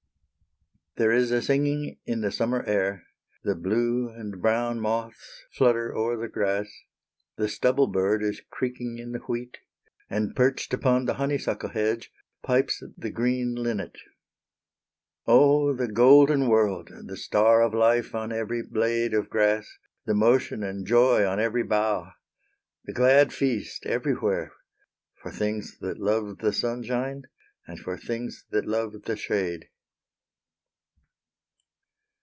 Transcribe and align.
There 0.97 1.13
is 1.13 1.31
a 1.31 1.41
singing 1.41 1.97
in 2.05 2.21
the 2.21 2.31
summer 2.33 2.63
air, 2.67 3.05
The 3.43 3.55
blue 3.55 4.09
and 4.09 4.39
brown 4.39 4.79
moths 4.81 5.45
flutter 5.51 5.95
o'er 5.95 6.15
the 6.17 6.27
grass, 6.27 6.67
The 7.37 7.47
stubble 7.47 7.87
bird 7.87 8.21
is 8.21 8.41
creaking 8.51 8.99
in 8.99 9.13
the 9.13 9.19
wheat, 9.19 9.59
And, 10.11 10.35
perched 10.35 10.73
upon 10.75 11.05
the 11.05 11.13
honeysuckle 11.15 11.69
hedge, 11.69 12.11
Pipes 12.43 12.83
the 12.97 13.09
green 13.09 13.55
linnet. 13.55 13.97
Oh! 15.25 15.73
the 15.73 15.87
golden 15.87 16.47
world 16.49 16.89
The 17.07 17.17
star 17.17 17.63
of 17.63 17.73
life 17.73 18.13
on 18.13 18.31
every 18.33 18.61
blade 18.61 19.13
of 19.15 19.29
grass, 19.29 19.77
The 20.05 20.13
motion 20.13 20.61
and 20.61 20.85
joy 20.85 21.25
on 21.25 21.39
every 21.39 21.63
bough, 21.63 22.11
The 22.83 22.93
glad 22.93 23.31
feast 23.33 23.85
everywhere, 23.87 24.51
for 25.15 25.31
things 25.31 25.79
that 25.79 25.97
love 25.99 26.39
The 26.39 26.53
sunshine, 26.53 27.23
and 27.65 27.79
for 27.79 27.97
things 27.97 28.45
that 28.51 28.67
love 28.67 29.03
the 29.05 29.15
shade. 29.15 29.69